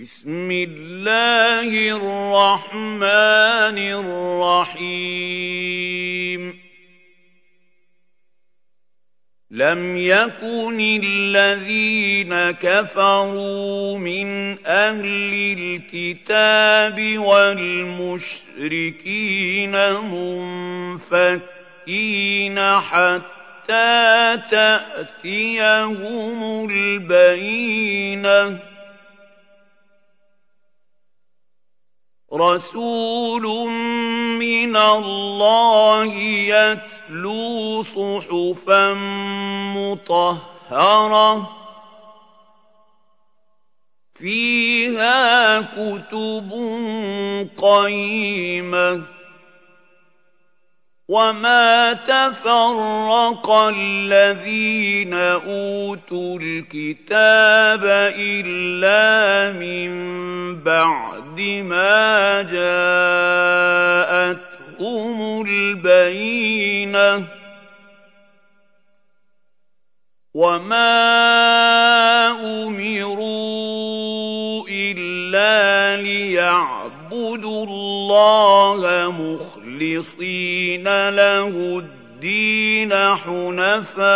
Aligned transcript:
بسم 0.00 0.50
الله 0.50 1.96
الرحمن 1.96 3.78
الرحيم. 4.76 6.42
لم 9.50 9.96
يكن 9.96 10.80
الذين 10.80 12.50
كفروا 12.50 13.98
من 13.98 14.58
أهل 14.66 15.54
الكتاب 15.58 17.18
والمشركين 17.18 18.42
منفكين 21.32 22.80
حتى 22.80 24.36
تأتيهم 24.50 26.38
البينة. 26.70 28.75
رسول 32.34 33.68
من 34.38 34.76
الله 34.76 36.14
يتلو 36.14 37.82
صحفا 37.82 38.92
مطهرة. 39.76 41.50
فيها 44.14 45.60
كتب 45.60 46.50
قيمة. 47.56 49.16
وما 51.08 51.92
تفرق 51.92 53.50
الذين 53.50 55.14
أوتوا 55.14 56.38
الكتاب 56.42 57.84
إلا 58.18 59.52
من 59.52 59.90
بعد 60.62 61.15
ما 61.40 62.42
جاءتهم 64.16 65.42
البينة 65.42 67.24
وما 70.34 70.96
أمروا 72.64 74.68
إلا 74.68 75.96
ليعبدوا 76.02 77.66
الله 77.66 79.10
مخلصين 79.10 81.08
له 81.08 81.78
الدين 81.78 82.94
حنفاء 83.16 84.06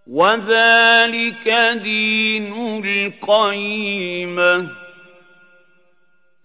وذلك 0.07 1.49
دين 1.83 2.53
القيمه 2.85 4.81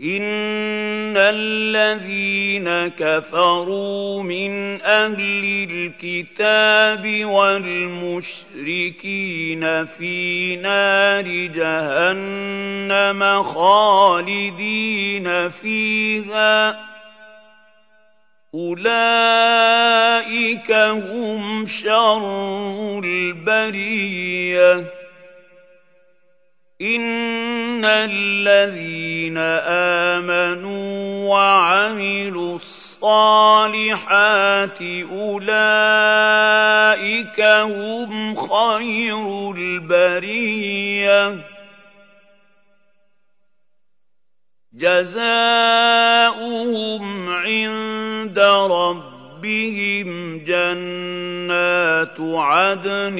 ان 0.02 1.17
الذين 1.17 2.88
كفروا 2.88 4.23
من 4.23 4.81
أهل 4.81 5.67
الكتاب 5.72 7.25
والمشركين 7.25 8.66
في 9.86 10.56
نار 10.56 11.23
جهنم 11.47 13.44
خالدين 13.44 15.28
فيها 15.50 16.95
اولئك 18.56 19.92
هم 20.72 21.66
شر 21.66 23.00
البريه 23.03 24.73
ان 26.81 27.85
الذين 27.85 29.38
امنوا 30.18 31.30
وعملوا 31.30 32.56
الصالحات 32.56 34.02
اولئك 35.12 35.41
هم 37.41 38.35
خير 38.35 39.51
البريه 39.51 41.35
جزاؤهم 44.74 46.16
جنات 50.56 52.20
عدن 52.20 53.18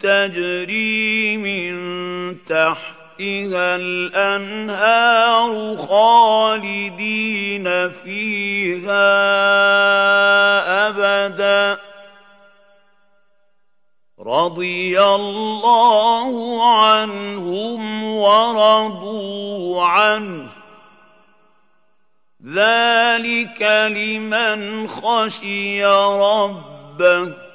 تجري 0.00 1.36
من 1.36 1.74
تحتها 2.44 3.76
الأنهار 3.76 5.76
خالدين 5.76 7.66
فيها 7.90 9.08
أبدا. 10.88 11.78
رضي 14.20 15.02
الله 15.02 16.64
عنهم 16.78 18.04
ورضوا 18.04 19.82
عنه. 19.82 20.55
ذلك 22.44 23.62
لمن 23.62 24.86
خشي 24.86 25.84
ربه 25.84 27.45